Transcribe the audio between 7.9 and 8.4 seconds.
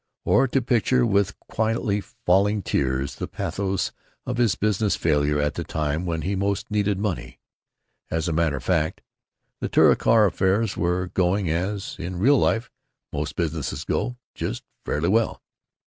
As a